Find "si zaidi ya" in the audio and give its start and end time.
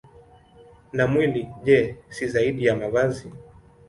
2.15-2.75